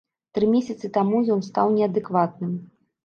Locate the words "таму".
0.97-1.21